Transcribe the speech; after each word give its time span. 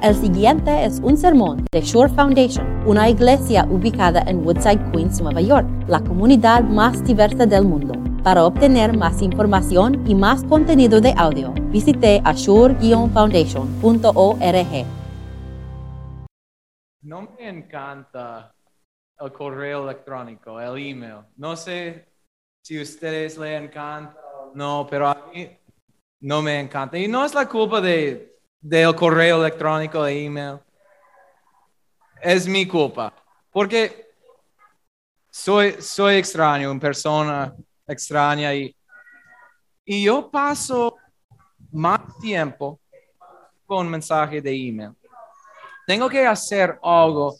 El 0.00 0.14
siguiente 0.14 0.84
es 0.84 1.00
un 1.00 1.16
sermón 1.16 1.64
de 1.72 1.80
Shore 1.80 2.14
Foundation, 2.14 2.64
una 2.86 3.08
iglesia 3.08 3.66
ubicada 3.68 4.22
en 4.28 4.46
Woodside, 4.46 4.92
Queens, 4.92 5.20
Nueva 5.20 5.40
York, 5.40 5.66
la 5.88 5.98
comunidad 5.98 6.62
más 6.62 7.04
diversa 7.04 7.46
del 7.46 7.64
mundo. 7.64 7.94
Para 8.22 8.44
obtener 8.44 8.96
más 8.96 9.20
información 9.22 10.08
y 10.08 10.14
más 10.14 10.44
contenido 10.44 11.00
de 11.00 11.12
audio, 11.16 11.52
visite 11.72 12.22
ashore-foundation.org. 12.24 14.86
No 17.02 17.28
me 17.36 17.48
encanta 17.48 18.54
el 19.18 19.32
correo 19.32 19.82
electrónico, 19.82 20.60
el 20.60 20.90
email. 20.90 21.24
No 21.36 21.56
sé 21.56 22.06
si 22.62 22.78
a 22.78 22.82
ustedes 22.82 23.36
le 23.36 23.56
encanta 23.56 24.16
o 24.32 24.52
no, 24.54 24.86
pero 24.88 25.08
a 25.08 25.26
mí 25.34 25.50
no 26.20 26.40
me 26.40 26.60
encanta. 26.60 26.96
Y 26.96 27.08
no 27.08 27.24
es 27.24 27.34
la 27.34 27.48
culpa 27.48 27.80
de, 27.80 28.27
del 28.60 28.94
correo 28.94 29.40
electrónico 29.40 30.06
e 30.06 30.24
email. 30.24 30.58
Es 32.20 32.46
mi 32.46 32.66
culpa. 32.66 33.12
Porque 33.50 34.12
soy, 35.30 35.80
soy 35.80 36.16
extraño, 36.16 36.70
una 36.70 36.80
persona 36.80 37.54
extraña 37.86 38.54
y, 38.54 38.74
y 39.84 40.04
yo 40.04 40.30
paso 40.30 40.96
más 41.72 42.00
tiempo 42.20 42.80
con 43.66 43.88
mensaje 43.88 44.40
de 44.40 44.54
email. 44.54 44.94
Tengo 45.86 46.08
que 46.08 46.26
hacer 46.26 46.78
algo. 46.82 47.36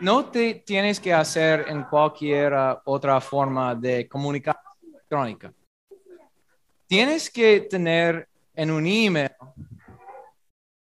No 0.00 0.26
te 0.26 0.54
tienes 0.54 0.98
que 0.98 1.12
hacer 1.12 1.66
en 1.68 1.84
cualquier 1.84 2.54
otra 2.84 3.20
forma 3.20 3.74
de 3.74 4.08
comunicación 4.08 4.64
electrónica. 4.82 5.52
Tienes 6.86 7.30
que 7.30 7.60
tener 7.60 8.28
en 8.54 8.70
un 8.70 8.86
email 8.86 9.30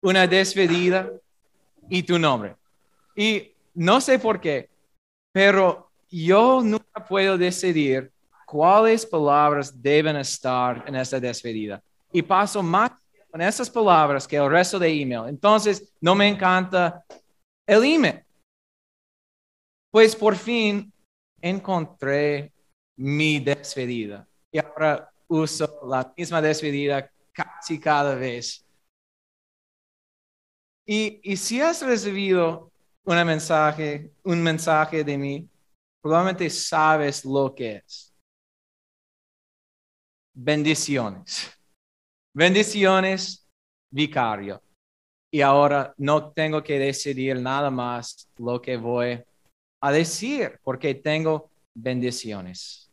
una 0.02 0.27
despedida 0.27 1.10
y 1.88 2.02
tu 2.02 2.18
nombre. 2.18 2.56
Y 3.14 3.52
no 3.74 4.00
sé 4.00 4.18
por 4.18 4.40
qué, 4.40 4.68
pero 5.32 5.90
yo 6.09 6.62
nunca 6.62 7.04
puedo 7.06 7.37
decidir 7.37 8.10
cuáles 8.46 9.06
palabras 9.06 9.80
deben 9.80 10.16
estar 10.16 10.84
en 10.87 10.96
esta 10.96 11.21
despedida. 11.21 11.82
Y 12.12 12.23
paso 12.23 12.62
más 12.62 12.93
con 13.30 13.40
esas 13.40 13.71
palabras 13.71 14.26
que 14.26 14.37
el 14.37 14.51
resto 14.51 14.78
de 14.78 14.88
email. 14.88 15.28
Entonces, 15.28 15.93
no 16.01 16.15
me 16.15 16.28
encanta 16.28 17.04
el 17.66 17.84
email. 17.84 18.24
Pues 19.90 20.16
por 20.16 20.37
fin 20.37 20.93
encontré 21.40 22.52
mi 22.96 23.38
despedida. 23.38 24.26
Y 24.51 24.59
ahora 24.59 25.09
uso 25.28 25.80
la 25.88 26.12
misma 26.16 26.43
despedida 26.43 27.09
casi 27.32 27.78
cada 27.78 28.15
vez. 28.15 28.65
Y, 30.93 31.37
si 31.37 31.60
has 31.60 31.83
recibido 31.83 32.73
un 33.05 33.24
mensaje, 33.24 34.13
un 34.24 34.43
mensaje 34.43 35.05
de 35.05 35.16
mí, 35.16 35.49
probablemente 36.02 36.51
sabes 36.51 37.24
lo 37.24 37.55
que 37.55 37.77
es. 37.77 38.13
Bendiciones. 40.35 41.57
Bendiciones, 42.35 43.49
vicario. 43.88 44.61
Y 45.33 45.43
ahora 45.43 45.95
no 45.96 46.33
tengo 46.33 46.61
que 46.61 46.80
decidir 46.80 47.41
nada 47.41 47.71
más 47.71 48.29
lo 48.38 48.61
que 48.61 48.77
voy 48.77 49.23
a 49.80 49.93
decir, 49.93 50.59
porque 50.65 50.96
tengo 50.96 51.52
bendiciones. 51.73 52.93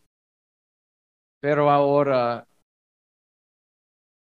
Pero 1.42 1.72
ahora, 1.72 2.48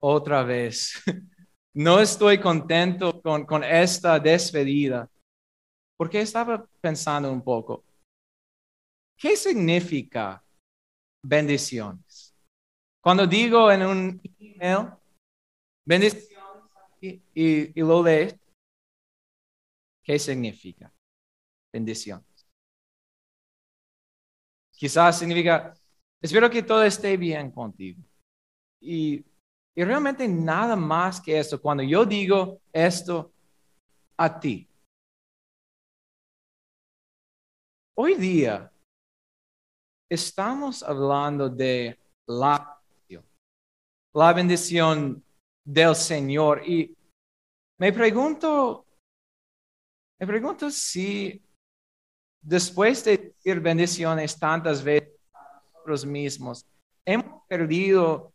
otra 0.01 0.45
vez, 0.45 1.03
no 1.75 2.01
estoy 2.01 2.39
contento 2.41 3.21
con, 3.21 3.45
con 3.45 3.63
esta 3.63 4.19
despedida, 4.19 5.09
porque 5.97 6.21
estaba 6.21 6.67
pensando 6.81 7.31
un 7.31 7.43
poco, 7.43 7.85
¿qué 9.17 9.37
significa 9.37 10.43
bendiciones? 11.23 12.35
Cuando 13.01 13.27
digo 13.27 13.71
en 13.71 13.83
un 13.83 14.21
email, 14.39 14.91
bendiciones, 15.85 16.29
y, 17.01 17.81
lo 17.81 18.03
lees, 18.03 18.37
¿qué 20.03 20.19
significa 20.19 20.93
bendiciones? 21.73 22.27
Quizás 24.73 25.19
significa, 25.19 25.75
espero 26.23 26.49
que 26.51 26.63
todo 26.63 26.83
esté 26.85 27.17
bien 27.17 27.51
contigo. 27.51 28.03
Y, 28.81 29.25
y 29.79 29.85
realmente 29.85 30.27
nada 30.27 30.75
más 30.75 31.21
que 31.21 31.39
eso. 31.39 31.63
Cuando 31.63 31.85
yo 31.85 32.05
digo 32.05 32.61
esto 32.73 33.31
a 34.17 34.41
ti, 34.41 34.69
hoy 37.97 38.17
día 38.17 38.73
estamos 40.11 40.83
hablando 40.83 41.49
de 41.49 41.97
la 42.27 42.75
la 44.15 44.33
bendición 44.33 45.23
del 45.65 45.95
Señor. 45.95 46.69
Y 46.69 46.93
me 47.79 47.93
pregunto, 47.93 48.85
me 50.19 50.27
pregunto 50.27 50.73
si 50.73 51.41
después 52.43 53.05
de 53.05 53.17
decir 53.17 53.61
bendiciones 53.61 54.37
tantas 54.37 54.83
veces 54.83 55.21
a 55.33 55.63
nosotros 55.63 56.05
mismos, 56.05 56.67
hemos 57.05 57.47
perdido 57.47 58.33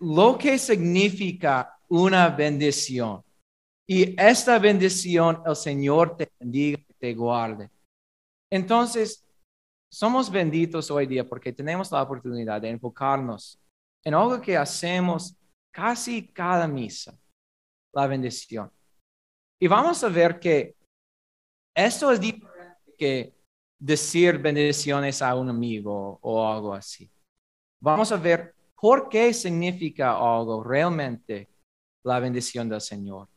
lo 0.00 0.36
que 0.36 0.58
significa 0.58 1.78
una 1.88 2.28
bendición. 2.28 3.22
Y 3.88 4.14
esta 4.20 4.58
bendición 4.58 5.42
el 5.44 5.56
Señor 5.56 6.16
te 6.16 6.30
bendiga 6.38 6.78
y 6.88 6.94
te 6.94 7.14
guarde. 7.14 7.70
Entonces, 8.50 9.26
somos 9.92 10.30
benditos 10.30 10.90
hoy 10.90 11.06
día 11.06 11.28
porque 11.28 11.52
tenemos 11.52 11.90
la 11.90 12.02
oportunidad 12.02 12.60
de 12.60 12.70
enfocarnos 12.70 13.60
en 14.04 14.14
algo 14.14 14.40
que 14.40 14.56
hacemos 14.56 15.36
casi 15.72 16.28
cada 16.28 16.68
misa, 16.68 17.18
la 17.92 18.06
bendición. 18.06 18.70
Y 19.60 19.66
vamos 19.66 20.02
a 20.04 20.08
ver 20.08 20.38
que 20.38 20.76
esto 21.74 22.12
es 22.12 22.20
diferente 22.20 22.94
que 22.96 23.34
decir 23.78 24.38
bendiciones 24.38 25.22
a 25.22 25.34
un 25.34 25.48
amigo 25.48 26.18
o 26.22 26.46
algo 26.46 26.72
así. 26.74 27.10
Vamos 27.80 28.12
a 28.12 28.16
ver 28.16 28.54
por 28.80 29.10
qué 29.10 29.34
significa 29.34 30.12
algo 30.12 30.64
realmente 30.64 31.50
la 32.02 32.18
bendición 32.18 32.68
del 32.68 32.80
Señor 32.80 33.28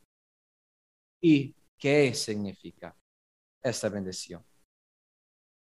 y 1.21 1.53
qué 1.77 2.13
significa 2.13 2.95
esta 3.61 3.89
bendición. 3.89 4.43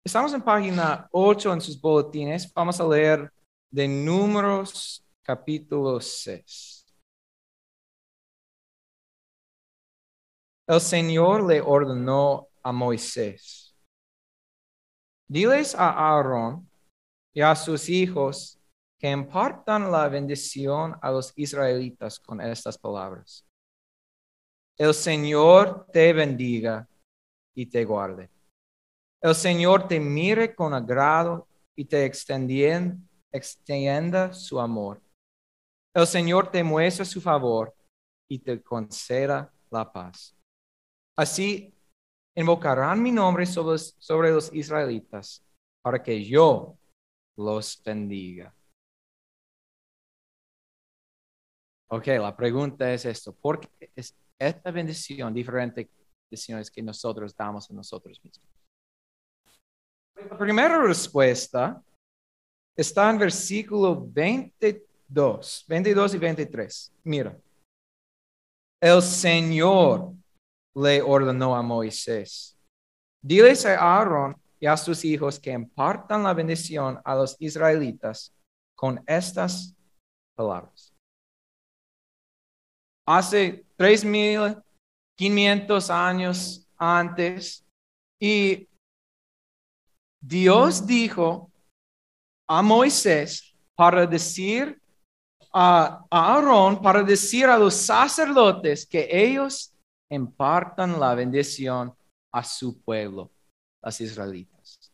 Estamos 0.04 0.34
en 0.34 0.42
página 0.42 1.10
8 1.12 1.54
en 1.54 1.62
sus 1.62 1.80
boletines. 1.80 2.52
Vamos 2.54 2.80
a 2.80 2.88
leer 2.88 3.32
de 3.70 3.88
Números 3.88 5.06
capítulo 5.22 6.00
6. 6.00 6.86
El 10.68 10.82
Señor 10.82 11.46
le 11.46 11.60
ordenó 11.60 12.48
a 12.64 12.72
Moisés, 12.72 13.76
diles 15.28 15.76
a 15.76 15.90
Aarón 15.90 16.68
y 17.34 17.42
a 17.42 17.56
sus 17.56 17.90
hijos 17.90 18.60
que 19.00 19.12
impartan 19.12 19.92
la 19.92 20.08
bendición 20.08 20.96
a 21.02 21.12
los 21.12 21.34
israelitas 21.36 22.20
con 22.20 22.42
estas 22.42 22.78
palabras. 22.78 23.46
El 24.78 24.94
Señor 24.94 25.88
te 25.92 26.14
bendiga 26.14 26.88
y 27.56 27.66
te 27.66 27.86
guarde. 27.86 28.30
El 29.22 29.36
Señor 29.36 29.88
te 29.88 30.00
mire 30.00 30.54
con 30.54 30.74
agrado 30.74 31.48
y 31.76 31.86
te 31.86 32.06
extienda 32.06 34.34
su 34.34 34.60
amor. 34.60 35.02
El 35.94 36.06
Señor 36.06 36.52
te 36.52 36.64
muestra 36.64 37.06
su 37.06 37.22
favor 37.22 37.74
y 38.30 38.40
te 38.40 38.62
conceda 38.62 39.52
la 39.72 39.92
paz. 39.92 40.36
Así 41.18 41.74
invocarán 42.36 43.02
mi 43.02 43.12
nombre 43.12 43.46
sobre, 43.46 43.78
sobre 43.78 44.32
los 44.32 44.54
israelitas 44.54 45.44
para 45.82 46.04
que 46.04 46.24
yo 46.24 46.78
los 47.38 47.82
bendiga. 47.84 48.54
Ok, 51.88 52.08
la 52.08 52.36
pregunta 52.36 52.92
es 52.92 53.06
esto. 53.06 53.34
¿Por 53.34 53.60
qué 53.60 53.92
es 53.96 54.16
esta 54.40 54.72
bendición 54.72 55.34
diferente 55.34 55.90
bendiciones 56.30 56.72
que 56.72 56.82
nosotros 56.82 57.36
damos 57.36 57.70
a 57.70 57.74
nosotros 57.74 58.20
mismos? 58.24 58.50
La 60.16 60.38
primera 60.38 60.82
respuesta 60.82 61.84
está 62.76 63.10
en 63.10 63.20
versículo 63.20 64.06
22, 64.08 65.66
22 65.68 66.14
y 66.16 66.18
23. 66.18 66.94
Mira, 67.04 67.38
el 68.82 69.02
Señor 69.02 70.14
le 70.76 71.02
ordenó 71.02 71.56
a 71.56 71.62
Moisés, 71.62 72.58
diles 73.22 73.66
a 73.66 73.80
Aarón 73.80 74.36
y 74.60 74.66
a 74.66 74.76
sus 74.76 75.06
hijos 75.06 75.40
que 75.40 75.52
impartan 75.52 76.24
la 76.24 76.34
bendición 76.34 77.00
a 77.04 77.16
los 77.16 77.36
israelitas 77.40 78.34
con 78.76 79.04
estas 79.06 79.76
palabras. 80.36 80.95
Hace 83.06 83.66
tres 83.76 84.04
mil 84.04 84.58
500 85.18 85.90
años 85.90 86.68
antes 86.78 87.66
y 88.20 88.68
Dios 90.20 90.86
dijo 90.86 91.52
a 92.48 92.62
Moisés 92.62 93.56
para 93.76 94.06
decir 94.06 94.82
a 95.54 96.06
Aarón, 96.10 96.82
para 96.82 97.02
decir 97.04 97.46
a 97.46 97.58
los 97.58 97.76
sacerdotes 97.76 98.86
que 98.86 99.08
ellos 99.10 99.74
impartan 100.10 101.00
la 101.00 101.16
bendición 101.16 101.96
a 102.34 102.44
su 102.44 102.82
pueblo, 102.82 103.32
los 103.82 104.02
israelitas. 104.02 104.92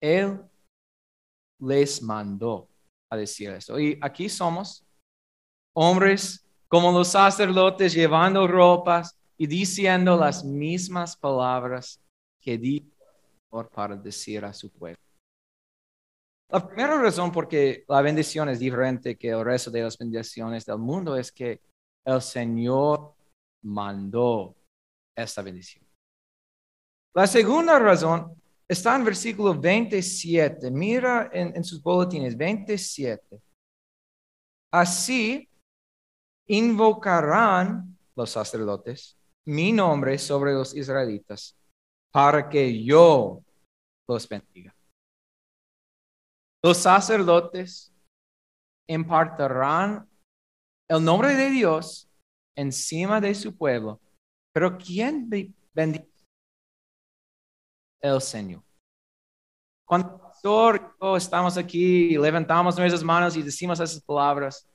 Él 0.00 0.40
les 1.58 2.02
mandó 2.02 2.68
a 3.10 3.16
decir 3.16 3.50
eso. 3.50 3.78
Y 3.78 3.98
aquí 4.00 4.28
somos 4.28 4.81
hombres 5.74 6.46
como 6.68 6.90
los 6.90 7.08
sacerdotes 7.08 7.92
llevando 7.92 8.46
ropas 8.46 9.18
y 9.36 9.46
diciendo 9.46 10.16
las 10.16 10.44
mismas 10.44 11.16
palabras 11.16 12.00
que 12.40 12.56
dijo 12.56 12.88
para 13.74 13.96
decir 13.96 14.44
a 14.44 14.52
su 14.52 14.70
pueblo. 14.70 14.98
La 16.48 16.66
primera 16.66 17.00
razón 17.00 17.32
por 17.32 17.48
que 17.48 17.84
la 17.88 18.02
bendición 18.02 18.48
es 18.48 18.58
diferente 18.58 19.16
que 19.16 19.30
el 19.30 19.44
resto 19.44 19.70
de 19.70 19.82
las 19.82 19.96
bendiciones 19.96 20.64
del 20.64 20.78
mundo 20.78 21.16
es 21.16 21.32
que 21.32 21.60
el 22.04 22.20
Señor 22.20 23.14
mandó 23.64 24.54
esta 25.16 25.42
bendición. 25.42 25.84
La 27.14 27.26
segunda 27.26 27.78
razón 27.78 28.34
está 28.68 28.96
en 28.96 29.04
versículo 29.04 29.58
27. 29.58 30.70
Mira 30.70 31.30
en, 31.32 31.56
en 31.56 31.64
sus 31.64 31.82
boletines, 31.82 32.36
27. 32.36 33.42
Así 34.72 35.48
invocarán 36.46 37.96
los 38.14 38.30
sacerdotes 38.30 39.18
mi 39.44 39.72
nombre 39.72 40.18
sobre 40.18 40.52
los 40.52 40.74
israelitas 40.74 41.56
para 42.12 42.48
que 42.48 42.82
yo 42.84 43.42
los 44.08 44.28
bendiga. 44.28 44.74
Los 46.62 46.78
sacerdotes 46.78 47.92
impartirán 48.88 50.08
el 50.88 51.04
nombre 51.04 51.34
de 51.34 51.50
Dios 51.50 52.08
encima 52.56 53.20
de 53.20 53.34
su 53.34 53.56
pueblo. 53.56 54.00
Pero 54.52 54.76
¿quién 54.76 55.28
bendice? 55.72 56.08
El 58.00 58.20
Señor. 58.20 58.62
Cuando 59.86 61.16
estamos 61.16 61.56
aquí 61.56 62.16
levantamos 62.16 62.76
nuestras 62.76 63.02
manos 63.02 63.36
y 63.36 63.42
decimos 63.42 63.80
esas 63.80 64.02
palabras, 64.02 64.68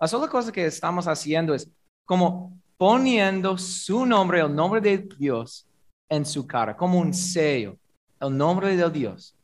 la 0.00 0.06
sola 0.06 0.28
cosa 0.28 0.52
que 0.52 0.66
estamos 0.66 1.06
haciendo 1.06 1.54
es 1.54 1.70
como 2.04 2.56
poniendo 2.76 3.58
su 3.58 4.06
nombre, 4.06 4.40
el 4.40 4.54
nombre 4.54 4.80
de 4.80 4.98
Dios, 4.98 5.66
en 6.08 6.24
su 6.24 6.46
cara, 6.46 6.76
como 6.76 6.98
un 6.98 7.12
sello, 7.12 7.76
el 8.20 8.36
nombre 8.36 8.76
de 8.76 8.90
Dios. 8.90 9.34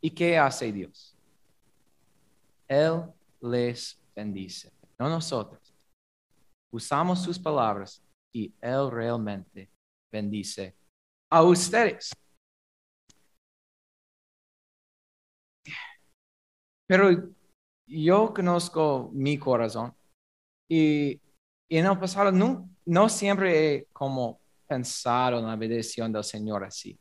¿Y 0.00 0.10
qué 0.10 0.38
hace 0.38 0.72
Dios? 0.72 1.16
Él 2.68 3.02
les 3.40 4.00
bendice, 4.14 4.72
no 4.98 5.08
nosotros. 5.08 5.60
Usamos 6.72 7.22
sus 7.22 7.38
palabras 7.38 8.02
y 8.32 8.52
Él 8.60 8.90
realmente 8.90 9.70
bendice 10.12 10.74
a 11.30 11.42
ustedes. 11.42 12.12
Pero 16.86 17.10
yo 17.86 18.32
conozco 18.32 19.10
mi 19.12 19.38
corazón 19.38 19.94
y, 20.76 21.20
en 21.68 21.86
el 21.86 21.98
pasado 21.98 22.30
no, 22.30 22.68
no 22.84 23.08
siempre 23.08 23.74
he 23.74 23.86
como 23.92 24.40
pensado 24.66 25.38
en 25.38 25.46
la 25.46 25.56
bendición 25.56 26.12
del 26.12 26.24
Señor 26.24 26.64
así. 26.64 26.98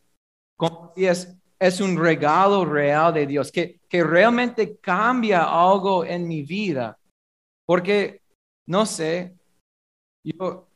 Como 0.57 0.93
si 0.95 1.05
es, 1.05 1.35
es 1.59 1.81
un 1.81 1.97
regalo 1.97 2.65
real 2.65 3.13
de 3.13 3.25
Dios, 3.25 3.51
que, 3.51 3.81
que 3.87 4.03
realmente 4.03 4.77
cambia 4.77 5.43
algo 5.43 6.05
en 6.05 6.27
mi 6.27 6.43
vida. 6.43 6.97
Porque, 7.65 8.21
no 8.67 8.85
sé, 8.85 9.35
yo, 10.23 10.67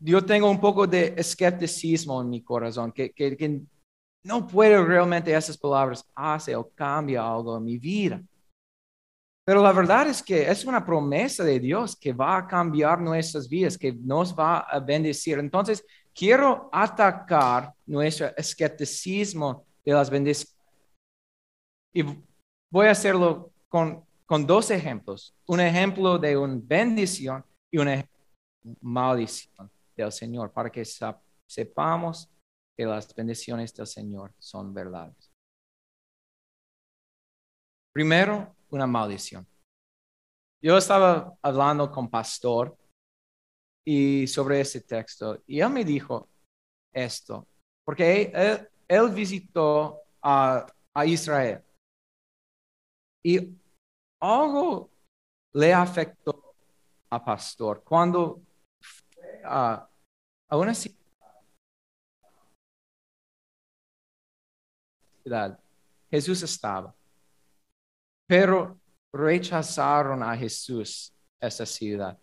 yo 0.00 0.24
tengo 0.24 0.50
un 0.50 0.60
poco 0.60 0.86
de 0.86 1.14
escepticismo 1.16 2.20
en 2.20 2.30
mi 2.30 2.42
corazón, 2.42 2.92
que, 2.92 3.12
que, 3.12 3.62
no 4.24 4.46
puedo 4.46 4.84
realmente 4.84 5.34
esas 5.34 5.56
palabras 5.56 6.04
hace 6.14 6.54
o 6.54 6.68
cambia 6.70 7.26
algo 7.26 7.56
en 7.56 7.64
mi 7.64 7.78
vida. 7.78 8.22
Pero 9.48 9.62
la 9.62 9.72
verdad 9.72 10.06
es 10.08 10.22
que 10.22 10.42
es 10.42 10.66
una 10.66 10.84
promesa 10.84 11.42
de 11.42 11.58
Dios 11.58 11.96
que 11.96 12.12
va 12.12 12.36
a 12.36 12.46
cambiar 12.46 13.00
nuestras 13.00 13.48
vidas, 13.48 13.78
que 13.78 13.94
nos 13.94 14.38
va 14.38 14.58
a 14.58 14.78
bendecir. 14.78 15.38
Entonces, 15.38 15.82
quiero 16.14 16.68
atacar 16.70 17.72
nuestro 17.86 18.26
escepticismo 18.36 19.64
de 19.82 19.92
las 19.94 20.10
bendiciones. 20.10 20.54
Y 21.94 22.02
voy 22.70 22.88
a 22.88 22.90
hacerlo 22.90 23.50
con, 23.70 24.04
con 24.26 24.46
dos 24.46 24.70
ejemplos. 24.70 25.34
Un 25.46 25.60
ejemplo 25.60 26.18
de 26.18 26.36
una 26.36 26.60
bendición 26.62 27.42
y 27.70 27.78
una 27.78 28.06
maldición 28.82 29.70
del 29.96 30.12
Señor, 30.12 30.52
para 30.52 30.68
que 30.68 30.84
sepamos 31.46 32.28
que 32.76 32.84
las 32.84 33.14
bendiciones 33.14 33.74
del 33.74 33.86
Señor 33.86 34.30
son 34.38 34.74
verdades. 34.74 35.32
Primero, 37.94 38.54
una 38.70 38.86
maldición. 38.86 39.46
Yo 40.60 40.76
estaba 40.76 41.36
hablando 41.40 41.90
con 41.90 42.10
pastor 42.10 42.76
y 43.86 44.26
sobre 44.26 44.60
ese 44.60 44.80
texto 44.80 45.42
y 45.46 45.60
él 45.60 45.70
me 45.70 45.84
dijo 45.84 46.28
esto, 46.92 47.46
porque 47.84 48.32
él, 48.88 49.10
visitó 49.10 50.02
a, 50.22 50.66
Israel 51.06 51.62
y 53.24 53.56
algo 54.20 54.90
le 55.52 55.72
afectó 55.72 56.56
a 57.08 57.24
pastor 57.24 57.84
cuando 57.84 58.42
fue 58.80 59.42
a, 59.44 59.88
a 60.48 60.56
una 60.56 60.74
ciudad. 60.74 60.98
Jesús 66.10 66.42
estaba 66.42 66.92
pero 68.28 68.78
rechazaron 69.12 70.22
a 70.22 70.36
Jesús 70.36 71.12
esa 71.40 71.64
ciudad. 71.64 72.20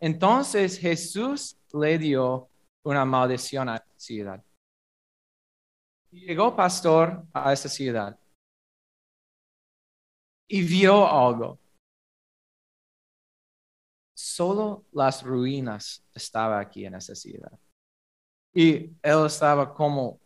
Entonces 0.00 0.78
Jesús 0.78 1.58
le 1.72 1.98
dio 1.98 2.48
una 2.84 3.04
maldición 3.04 3.68
a 3.68 3.74
la 3.74 3.86
ciudad. 3.96 4.44
Llegó 6.12 6.54
pastor 6.54 7.26
a 7.32 7.52
esa 7.52 7.68
ciudad 7.68 8.18
y 10.48 10.62
vio 10.62 11.06
algo. 11.06 11.58
Solo 14.14 14.86
las 14.92 15.22
ruinas 15.22 16.06
estaban 16.14 16.60
aquí 16.60 16.86
en 16.86 16.94
esa 16.94 17.14
ciudad. 17.14 17.58
Y 18.54 18.96
él 19.02 19.26
estaba 19.26 19.74
como, 19.74 20.20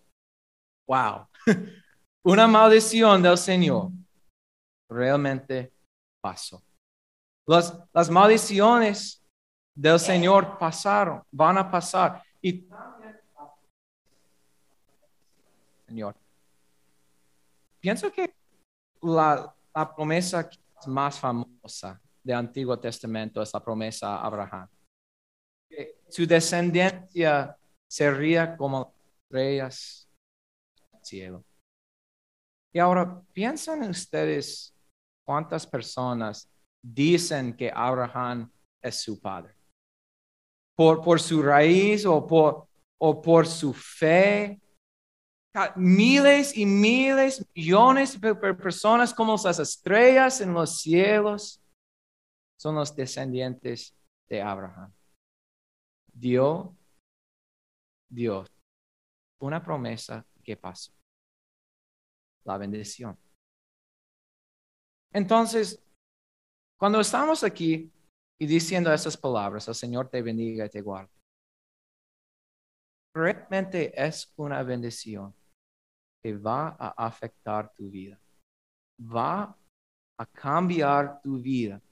wow, 0.87 1.26
una 2.23 2.47
maldición 2.47 3.23
del 3.23 3.38
Señor 3.38 3.90
realmente 4.90 5.73
pasó. 6.20 6.62
Las, 7.47 7.78
las 7.92 8.11
maldiciones 8.11 9.25
del 9.75 9.99
Señor 9.99 10.59
pasaron, 10.59 11.23
van 11.30 11.59
a 11.59 11.70
pasar. 11.70 12.23
Y 12.42 12.68
Señor, 15.87 16.14
pienso 17.80 18.12
que 18.12 18.35
la, 19.02 19.54
la 19.75 19.94
promesa 19.94 20.49
más 20.87 21.18
famosa 21.18 22.00
del 22.23 22.37
Antiguo 22.37 22.78
Testamento 22.78 23.42
es 23.42 23.52
la 23.52 23.64
promesa 23.64 24.16
a 24.16 24.26
Abraham. 24.26 24.68
Que 25.68 26.00
su 26.09 26.26
descendencia 26.26 27.56
sería 27.88 28.56
como 28.56 28.94
estrellas 29.23 30.09
del 30.92 31.04
cielo. 31.04 31.44
Y 32.73 32.78
ahora 32.78 33.20
piensan 33.32 33.82
ustedes 33.82 34.75
¿Cuántas 35.30 35.64
personas 35.64 36.50
dicen 36.82 37.56
que 37.56 37.70
Abraham 37.72 38.50
es 38.82 39.00
su 39.00 39.20
padre? 39.20 39.54
Por, 40.75 41.00
por 41.00 41.20
su 41.20 41.40
raíz 41.40 42.04
o 42.04 42.26
por, 42.26 42.66
o 42.99 43.22
por 43.22 43.46
su 43.46 43.72
fe. 43.72 44.60
Miles 45.76 46.56
y 46.56 46.66
miles, 46.66 47.46
millones 47.54 48.20
de 48.20 48.34
personas 48.34 49.14
como 49.14 49.37
las 49.44 49.60
estrellas 49.60 50.40
en 50.40 50.52
los 50.52 50.80
cielos 50.80 51.62
son 52.58 52.75
los 52.75 52.96
descendientes 52.96 53.96
de 54.28 54.42
Abraham. 54.42 54.92
Dio 56.12 56.76
Dios 58.08 58.49
una 59.38 59.62
promesa 59.62 60.26
que 60.42 60.56
pasó. 60.56 60.90
La 62.42 62.58
bendición. 62.58 63.16
Entonces, 65.12 65.83
cuando 66.79 67.00
estamos 67.00 67.43
aquí 67.45 67.93
y 68.38 68.47
diciendo 68.47 68.93
esas 68.93 69.17
palabras, 69.17 69.69
el 69.69 69.75
Señor 69.75 70.09
te 70.09 70.23
bendiga 70.23 70.67
y 70.67 70.71
te 70.71 70.81
guarde. 70.81 71.11
realmente 73.14 73.93
es 73.97 74.33
una 74.37 74.62
bendición 74.62 75.35
que 76.23 76.37
va 76.37 76.76
a 76.79 77.07
afectar 77.07 77.73
tu 77.75 77.90
vida. 77.90 78.19
Va 79.00 79.57
a 80.19 80.26
cambiar 80.26 81.21
tu 81.21 81.40
vida 81.40 81.83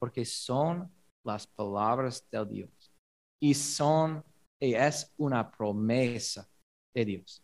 porque 0.00 0.24
son 0.24 0.90
las 1.24 1.46
palabras 1.46 2.26
de 2.30 2.44
Dios 2.46 2.92
y 3.40 3.54
son 3.54 4.24
y 4.60 4.74
es 4.74 5.12
una 5.16 5.50
promesa 5.50 6.48
de 6.94 7.04
Dios. 7.04 7.42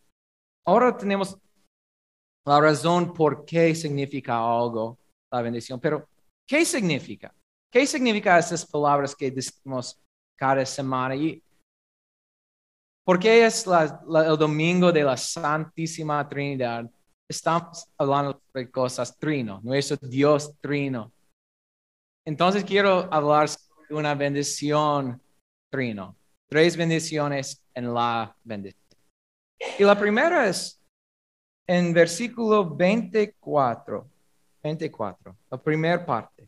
Ahora 0.65 0.95
tenemos 0.95 1.37
la 2.45 2.61
razón 2.61 3.13
por 3.13 3.45
qué 3.45 3.75
significa 3.75 4.37
algo 4.37 4.98
la 5.31 5.41
bendición, 5.41 5.79
pero 5.79 6.07
¿qué 6.47 6.65
significa? 6.65 7.33
¿Qué 7.71 7.85
significa 7.85 8.39
esas 8.39 8.65
palabras 8.65 9.15
que 9.15 9.29
decimos 9.29 10.01
cada 10.37 10.65
semana? 10.65 11.15
Y 11.15 11.43
¿Por 13.09 13.17
qué 13.17 13.43
es 13.43 13.65
el 13.65 14.37
domingo 14.37 14.91
de 14.91 15.03
la 15.03 15.17
Santísima 15.17 16.29
Trinidad? 16.29 16.87
Estamos 17.27 17.87
hablando 17.97 18.39
de 18.53 18.69
cosas 18.69 19.17
trino, 19.17 19.59
nuestro 19.63 19.97
Dios 20.07 20.53
trino. 20.61 21.11
Entonces 22.23 22.63
quiero 22.63 23.11
hablar 23.11 23.49
de 23.89 23.95
una 23.95 24.13
bendición 24.13 25.19
trino. 25.71 26.15
Tres 26.47 26.77
bendiciones 26.77 27.65
en 27.73 27.91
la 27.91 28.35
bendición. 28.43 28.83
Y 29.79 29.83
la 29.83 29.97
primera 29.97 30.47
es 30.47 30.79
en 31.67 31.91
versículo 31.91 32.75
24. 32.75 34.07
24, 34.69 35.35
la 35.49 35.57
primera 35.61 36.05
parte. 36.05 36.47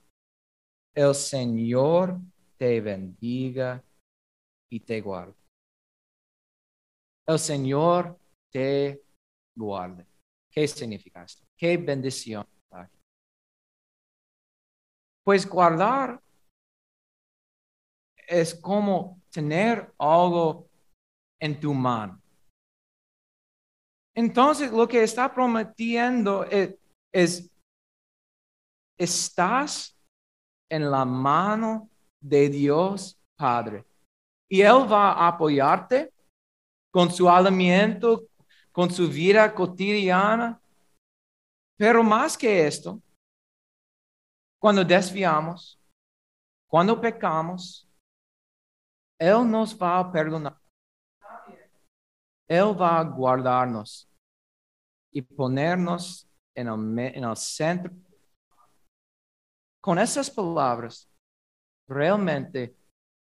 El 0.94 1.16
Señor 1.16 2.20
te 2.58 2.80
bendiga 2.82 3.84
y 4.70 4.80
te 4.80 5.02
guarde. 5.02 5.36
El 7.28 7.40
Señor 7.40 8.20
te 8.52 9.04
guarde. 9.56 10.06
¿Qué 10.52 10.68
significa 10.68 11.24
esto? 11.24 11.44
¿Qué 11.58 11.78
bendición? 11.78 12.46
Pues 15.24 15.48
guardar 15.48 16.22
es 18.28 18.56
como 18.56 19.22
tener 19.32 19.94
algo 19.98 20.68
en 21.40 21.60
tu 21.60 21.74
mano. 21.74 22.22
Entonces, 24.14 24.72
lo 24.72 24.88
que 24.88 25.04
está 25.04 25.34
prometiendo 25.34 26.46
es, 26.46 27.50
estás 29.04 29.98
en 30.70 30.90
la 30.90 31.06
mano 31.06 31.90
de 32.20 32.50
Dios 32.50 33.18
Padre. 33.36 33.86
Y 34.50 34.62
Él 34.62 34.92
va 34.92 35.14
a 35.14 35.28
apoyarte 35.30 36.14
con 36.92 37.10
su 37.12 37.30
alimento, 37.30 38.28
con 38.72 38.92
su 38.92 39.08
vida 39.08 39.54
cotidiana. 39.54 40.62
Pero 41.78 42.04
más 42.04 42.38
que 42.38 42.68
esto, 42.68 43.02
cuando 44.60 44.84
desviamos, 44.84 45.80
cuando 46.68 47.00
pecamos, 47.00 47.90
Él 49.18 49.50
nos 49.50 49.76
va 49.78 50.00
a 50.00 50.12
perdonar. 50.12 50.62
Él 52.48 52.80
va 52.80 53.00
a 53.00 53.04
guardarnos 53.04 54.12
y 55.12 55.22
ponernos 55.22 56.30
en 56.54 56.68
el, 57.00 57.38
centro. 57.38 57.94
Con 59.82 59.98
esas 59.98 60.30
palabras, 60.30 61.10
realmente 61.88 62.76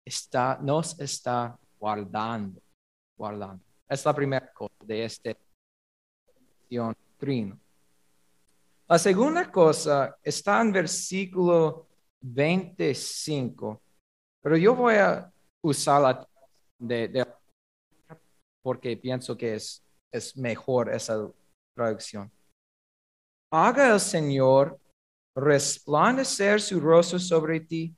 está, 0.06 0.58
nos 0.62 0.98
está 1.00 1.60
guardando, 1.78 2.62
guardando. 3.18 3.62
Es 3.88 4.06
la 4.06 4.14
primera 4.16 4.52
cosa 4.54 4.74
de 4.86 5.04
este 5.04 5.38
trino. 7.18 7.60
La 8.88 8.98
segunda 8.98 9.52
cosa 9.52 10.18
está 10.24 10.62
en 10.62 10.72
versículo 10.72 11.88
25, 12.22 13.82
pero 14.42 14.58
yo 14.58 14.76
voy 14.76 14.96
a 14.96 15.32
usar 15.62 16.02
la 16.02 16.28
de 16.80 17.26
porque 18.62 18.98
pienso 18.98 19.38
que 19.38 19.56
es, 19.56 19.84
es 20.12 20.36
mejor 20.36 20.92
esa 20.92 21.30
traducción. 21.76 22.32
Haga 23.52 23.94
el 23.94 24.00
Señor 24.00 24.80
resplandecer 25.36 26.62
su 26.62 26.80
rostro 26.80 27.20
sobre 27.20 27.60
ti 27.60 27.96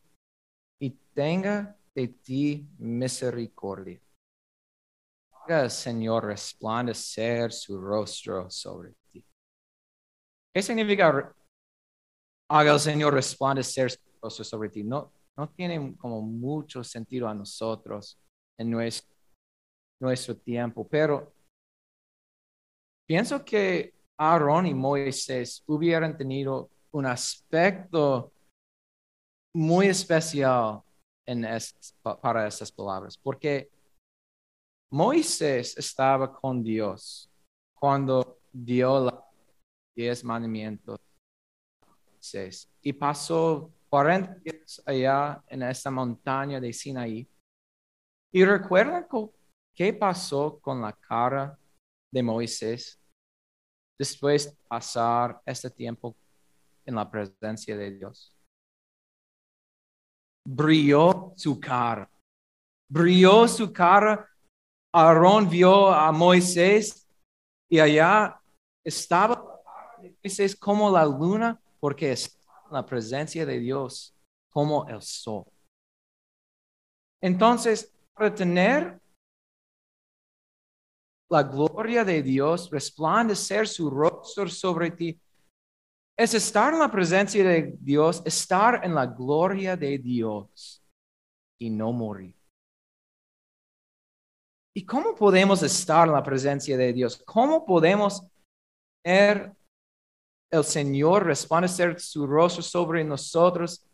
y 0.79 0.89
tenga 1.13 1.77
de 1.93 2.07
ti 2.07 2.67
misericordia. 2.77 4.01
Haga 5.31 5.69
Señor 5.69 6.25
resplandecer 6.25 7.51
su 7.51 7.79
rostro 7.79 8.49
sobre 8.49 8.93
ti. 9.11 9.25
¿Qué 10.53 10.61
significa 10.61 11.33
haga 12.49 12.73
el 12.73 12.79
Señor 12.79 13.13
resplandecer 13.13 13.91
su 13.91 13.99
rostro 14.21 14.43
sobre 14.43 14.69
ti? 14.69 14.83
No, 14.83 15.13
no 15.37 15.49
tiene 15.49 15.95
como 15.97 16.21
mucho 16.21 16.83
sentido 16.83 17.27
a 17.27 17.33
nosotros 17.33 18.19
en 18.57 18.71
nuestro 18.71 19.17
nuestro 19.99 20.37
tiempo. 20.37 20.87
Pero 20.87 21.33
pienso 23.07 23.43
que 23.43 23.93
Aarón 24.17 24.67
y 24.67 24.73
Moisés 24.73 25.63
hubieran 25.67 26.17
tenido 26.17 26.69
un 26.97 27.05
aspecto 27.05 28.33
muy 29.55 29.87
especial 29.87 30.81
en 31.25 31.45
para 32.21 32.47
esas 32.47 32.71
palabras, 32.71 33.17
porque 33.17 33.69
Moisés 34.91 35.77
estaba 35.77 36.33
con 36.33 36.63
Dios 36.63 37.29
cuando 37.75 38.39
dio 38.51 38.99
los 38.99 39.13
diez 39.95 40.23
mandamientos 40.23 40.97
y 42.81 42.93
pasó 42.93 43.71
40 43.89 44.35
días 44.43 44.81
allá 44.85 45.43
en 45.47 45.63
esa 45.63 45.91
montaña 45.91 46.59
de 46.59 46.73
Sinaí. 46.73 47.27
Y 48.33 48.45
recuerdan 48.45 49.07
¿Qué 49.75 49.93
pasó 49.93 50.59
con 50.59 50.81
la 50.81 50.91
cara 50.91 51.57
de 52.11 52.23
Moisés 52.23 52.99
después 53.97 54.49
de 54.49 54.57
pasar 54.67 55.39
este 55.45 55.69
tiempo 55.69 56.15
en 56.87 56.95
la 56.95 57.09
presencia 57.09 57.77
de 57.77 57.91
Dios? 57.91 58.35
Brilló 60.43 61.33
su 61.35 61.59
cara. 61.59 62.09
Brilló 62.89 63.47
su 63.47 63.71
cara. 63.71 64.27
Aarón 64.93 65.49
vio 65.49 65.89
a 65.89 66.11
Moisés 66.11 67.07
y 67.69 67.79
allá 67.79 68.41
estaba 68.83 69.61
Moisés 70.23 70.55
como 70.55 70.89
la 70.89 71.05
luna 71.05 71.61
porque 71.79 72.13
estaba 72.13 72.63
en 72.67 72.73
la 72.73 72.85
presencia 72.85 73.45
de 73.45 73.59
Dios 73.59 74.15
como 74.49 74.87
el 74.87 75.01
sol. 75.01 75.43
Entonces, 77.21 77.93
para 78.13 78.33
tener 78.33 78.99
la 81.29 81.43
gloria 81.43 82.03
de 82.05 82.23
Dios, 82.23 82.69
resplandecer 82.69 83.67
su 83.67 83.89
rostro 83.89 84.47
sobre 84.47 84.91
ti. 84.91 85.19
Es 86.17 86.33
estar 86.33 86.73
en 86.73 86.79
la 86.79 86.89
presencia 86.89 87.43
de 87.43 87.77
Dios, 87.79 88.23
estar 88.25 88.83
en 88.83 88.95
la 88.95 89.05
gloria 89.05 89.77
de 89.77 89.99
Dios 89.99 90.83
y 91.59 91.69
no 91.69 91.91
morir. 91.91 92.35
¿Y 94.75 94.85
cómo 94.85 95.15
podemos 95.15 95.61
estar 95.63 96.07
en 96.07 96.13
la 96.13 96.23
presencia 96.23 96.75
de 96.75 96.93
Dios? 96.93 97.21
¿Cómo 97.25 97.65
podemos 97.65 98.23
ver 99.03 99.55
el 100.51 100.63
Señor 100.63 101.25
resplandecer 101.25 101.99
su 101.99 102.25
rostro 102.25 102.63
sobre 102.63 103.03
nosotros 103.03 103.85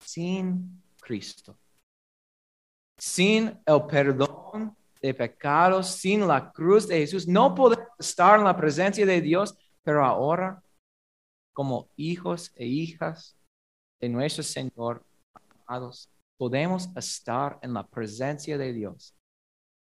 sin 0.00 0.82
Cristo? 1.00 1.56
Sin 2.98 3.60
el 3.66 3.86
perdón 3.88 4.76
de 5.02 5.12
pecados 5.12 5.88
sin 5.88 6.26
la 6.26 6.50
cruz 6.52 6.86
de 6.86 6.98
Jesús. 6.98 7.26
No 7.26 7.54
podemos 7.54 7.88
estar 7.98 8.38
en 8.38 8.44
la 8.44 8.56
presencia 8.56 9.04
de 9.04 9.20
Dios, 9.20 9.54
pero 9.82 10.04
ahora, 10.04 10.62
como 11.52 11.90
hijos 11.96 12.52
e 12.56 12.66
hijas 12.66 13.36
de 14.00 14.08
nuestro 14.08 14.42
Señor, 14.42 15.04
amados, 15.66 16.10
podemos 16.36 16.88
estar 16.96 17.58
en 17.62 17.72
la 17.72 17.86
presencia 17.86 18.58
de 18.58 18.72
Dios 18.72 19.14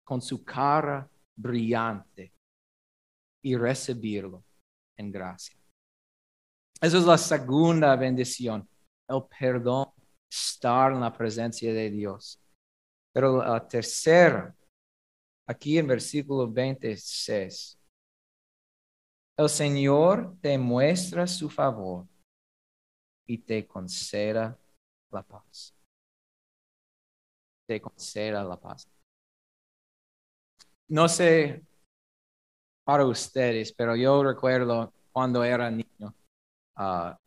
con 0.04 0.20
su 0.20 0.44
cara 0.44 1.08
brillante 1.36 2.32
y 3.42 3.56
recibirlo 3.56 4.44
en 4.96 5.10
gracia. 5.10 5.56
Esa 6.80 6.98
es 6.98 7.04
la 7.04 7.18
segunda 7.18 7.94
bendición, 7.96 8.68
el 9.08 9.22
perdón, 9.38 9.86
estar 10.30 10.92
en 10.92 11.00
la 11.00 11.12
presencia 11.12 11.72
de 11.72 11.90
Dios. 11.90 12.40
Pero 13.12 13.38
la 13.44 13.66
tercera 13.66 14.54
aquí 15.46 15.78
en 15.78 15.86
versículo 15.86 16.50
26. 16.50 17.78
El 19.36 19.48
Señor 19.48 20.36
te 20.40 20.58
muestra 20.58 21.26
su 21.26 21.48
favor 21.48 22.06
y 23.26 23.38
te 23.38 23.66
conceda 23.66 24.58
la 25.10 25.22
paz. 25.22 25.74
Te 27.66 27.80
conceda 27.80 28.44
la 28.44 28.60
paz. 28.60 28.88
no 30.88 31.08
sé 31.08 31.64
para 32.84 33.06
ustedes, 33.06 33.72
pero 33.72 33.96
yo 33.96 34.22
recuerdo 34.22 34.92
cuando 35.10 35.42
era 35.42 35.70
niño, 35.70 36.14
ah, 36.76 37.18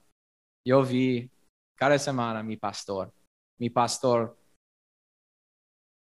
yo 0.63 0.83
vi 0.83 1.29
cada 1.75 1.97
semana 1.97 2.43
mi 2.43 2.57
pastor. 2.57 3.11
Mi 3.57 3.69
pastor 3.69 4.37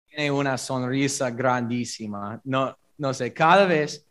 tiene 0.08 0.32
una 0.32 0.58
sonrisa 0.58 1.30
grandísima. 1.30 2.42
No, 2.44 2.76
no 2.98 3.14
sé, 3.14 3.34
cada 3.34 3.66
vez 3.66 4.08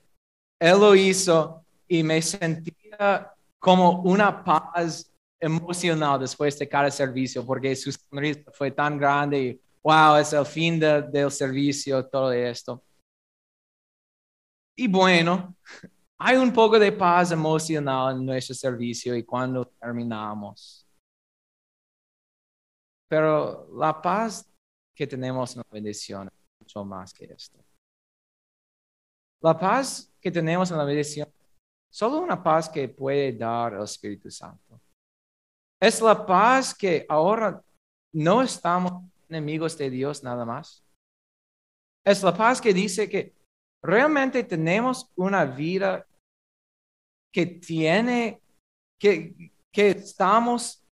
él 0.60 0.78
lo 0.78 0.94
hizo 0.94 1.64
y 1.90 2.04
me 2.04 2.22
sentía 2.22 3.34
como 3.58 4.02
una 4.02 4.44
paz 4.44 5.12
emocional 5.40 6.20
después 6.20 6.56
de 6.56 6.68
cada 6.68 6.88
servicio, 6.88 7.44
porque 7.44 7.74
su 7.74 7.90
sonrisa 7.90 8.48
fue 8.52 8.70
tan 8.70 8.96
grande 8.96 9.40
y 9.42 9.60
wow, 9.82 10.14
es 10.16 10.32
el 10.32 10.46
fin 10.46 10.78
del 10.78 11.32
servicio, 11.32 12.06
todo 12.06 12.32
esto. 12.32 12.84
Y 14.76 14.86
bueno, 14.86 15.56
hay 16.18 16.36
un 16.36 16.52
poco 16.52 16.78
de 16.78 16.92
paz 16.92 17.32
emocional 17.32 18.16
en 18.16 18.24
nuestro 18.24 18.54
servicio 18.54 19.16
y 19.16 19.24
cuando 19.24 19.64
terminamos. 19.64 20.86
Pero 23.08 23.68
la 23.74 24.00
paz 24.00 24.48
que 24.94 25.08
tenemos 25.08 25.56
en 25.56 25.58
la 25.58 25.66
bendición 25.72 26.28
es 26.28 26.60
mucho 26.60 26.84
más 26.84 27.12
que 27.12 27.24
esto. 27.24 27.58
La 29.40 29.58
paz 29.58 30.12
que 30.20 30.30
tenemos 30.30 30.70
en 30.70 30.76
la 30.78 30.84
bendición, 30.84 31.28
solo 31.90 32.18
una 32.20 32.42
paz 32.42 32.68
que 32.68 32.88
puede 32.88 33.32
dar 33.32 33.74
el 33.74 33.82
Espíritu 33.82 34.30
Santo. 34.30 34.80
Es 35.80 36.00
la 36.00 36.24
paz 36.24 36.74
que 36.74 37.04
ahora 37.08 37.62
no 38.12 38.42
estamos 38.42 39.04
enemigos 39.28 39.76
de 39.76 39.90
Dios 39.90 40.22
nada 40.22 40.44
más. 40.44 40.84
Es 42.04 42.22
la 42.22 42.36
paz 42.36 42.60
que 42.60 42.72
dice 42.72 43.08
que 43.08 43.34
realmente 43.82 44.44
tenemos 44.44 45.10
una 45.16 45.44
vida 45.44 46.06
que 47.32 47.46
tiene, 47.46 48.40
que, 48.98 49.52
que 49.72 49.90
estamos 49.90 50.84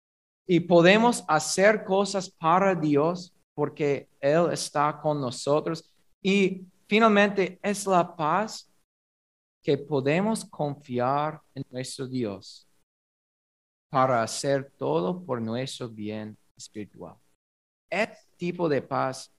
y 0.46 0.60
podemos 0.60 1.24
hacer 1.28 1.84
cosas 1.84 2.30
para 2.30 2.74
Dios 2.74 3.34
porque 3.54 4.08
Él 4.20 4.50
está 4.52 4.98
con 5.00 5.20
nosotros. 5.20 5.92
Y 6.22 6.64
finalmente 6.88 7.58
es 7.62 7.86
la 7.86 8.16
paz 8.16 8.70
que 9.68 9.76
podemos 9.76 10.46
confiar 10.46 11.42
en 11.54 11.62
nuestro 11.68 12.06
Dios 12.06 12.66
para 13.90 14.22
hacer 14.22 14.72
todo 14.78 15.22
por 15.22 15.42
nuestro 15.42 15.90
bien 15.90 16.38
espiritual. 16.56 17.18
Este 17.90 18.34
tipo 18.38 18.66
de 18.66 18.80
paz 18.80 19.30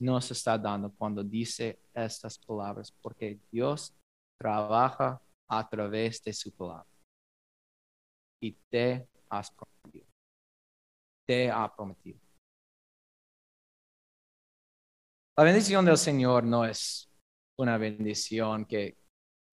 nos 0.00 0.30
está 0.30 0.56
dando 0.56 0.90
cuando 0.90 1.22
dice 1.22 1.82
estas 1.92 2.38
palabras, 2.38 2.90
porque 3.02 3.38
Dios 3.52 3.94
trabaja 4.40 5.20
a 5.50 5.68
través 5.68 6.24
de 6.24 6.32
su 6.32 6.50
palabra. 6.50 6.88
Y 8.40 8.52
te 8.70 9.06
has 9.28 9.50
prometido. 9.50 10.06
Te 11.26 11.50
ha 11.50 11.70
prometido. 11.76 12.18
La 15.36 15.44
bendición 15.44 15.84
del 15.84 15.98
Señor 15.98 16.42
no 16.42 16.64
es 16.64 17.12
una 17.58 17.76
bendición 17.76 18.64
que 18.64 19.03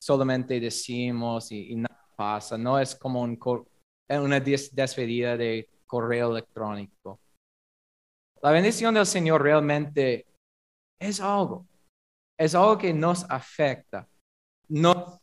solamente 0.02 0.60
decimos 0.60 1.52
y, 1.52 1.76
nada 1.76 2.08
pasa. 2.16 2.58
No 2.58 2.80
es 2.80 2.96
como 2.96 3.22
una 3.22 4.40
despedida 4.40 5.38
de 5.38 5.70
correo 5.86 6.32
electrónico. 6.32 7.20
La 8.42 8.52
bendición 8.52 8.94
del 8.94 9.06
Señor 9.06 9.44
realmente 9.44 10.26
es 11.00 11.20
algo. 11.20 11.68
Es 12.40 12.56
algo 12.56 12.78
que 12.78 12.94
nos 12.94 13.24
afecta. 13.30 14.08
Nos 14.68 15.22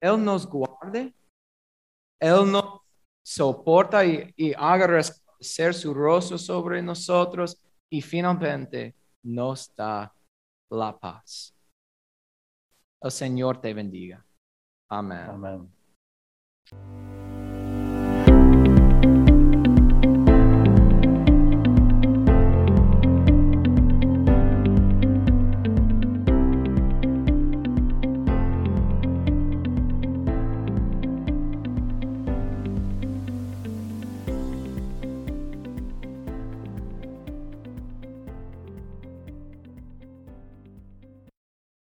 él 0.00 0.22
nos 0.22 0.46
guarde, 0.46 1.14
Él 2.20 2.52
nos 2.52 2.80
soporta 3.24 4.04
y, 4.04 4.32
y 4.36 4.52
haga 4.54 4.86
resplandecer 4.86 5.74
su 5.74 5.94
rostro 5.94 6.38
sobre 6.38 6.82
nosotros 6.82 7.60
y 7.90 8.02
finalmente 8.02 8.94
nos 9.24 9.74
da 9.74 10.14
la 10.70 10.96
paz. 10.98 11.55
El 13.00 13.10
Señor 13.10 13.60
te 13.60 13.74
bendiga. 13.74 14.24
Amén. 14.88 15.70